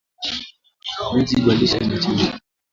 Mindji 1.13 1.35
balisha 1.45 1.77
ichamusha 1.83 2.31